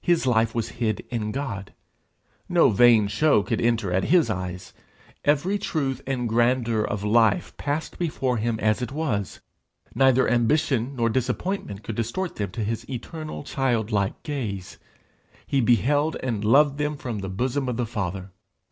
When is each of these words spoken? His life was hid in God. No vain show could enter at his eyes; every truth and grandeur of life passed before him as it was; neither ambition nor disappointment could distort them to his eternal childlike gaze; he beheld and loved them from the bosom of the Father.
His 0.00 0.26
life 0.26 0.56
was 0.56 0.70
hid 0.70 1.06
in 1.08 1.30
God. 1.30 1.72
No 2.48 2.70
vain 2.70 3.06
show 3.06 3.44
could 3.44 3.60
enter 3.60 3.92
at 3.92 4.06
his 4.06 4.28
eyes; 4.28 4.72
every 5.24 5.56
truth 5.56 6.02
and 6.04 6.28
grandeur 6.28 6.82
of 6.82 7.04
life 7.04 7.56
passed 7.56 7.96
before 7.96 8.38
him 8.38 8.58
as 8.58 8.82
it 8.82 8.90
was; 8.90 9.38
neither 9.94 10.28
ambition 10.28 10.96
nor 10.96 11.08
disappointment 11.08 11.84
could 11.84 11.94
distort 11.94 12.34
them 12.34 12.50
to 12.50 12.64
his 12.64 12.90
eternal 12.90 13.44
childlike 13.44 14.20
gaze; 14.24 14.78
he 15.46 15.60
beheld 15.60 16.16
and 16.24 16.44
loved 16.44 16.76
them 16.78 16.96
from 16.96 17.20
the 17.20 17.28
bosom 17.28 17.68
of 17.68 17.76
the 17.76 17.86
Father. 17.86 18.32